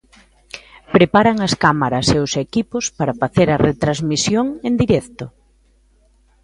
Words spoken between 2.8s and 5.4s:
para facer a retransmisión en directo.